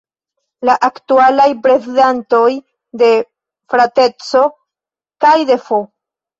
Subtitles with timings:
[0.69, 2.41] La aktualaj prezidantoj
[3.03, 3.11] de
[3.77, 4.45] “Frateco”
[5.29, 5.83] kaj de “F.